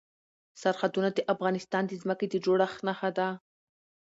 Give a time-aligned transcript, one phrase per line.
[0.61, 3.27] سرحدونه د افغانستان د ځمکې د جوړښت نښه ده.